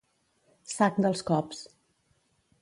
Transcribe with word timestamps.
Sac 0.75 0.97
dels 1.07 1.23
cops. 1.29 1.61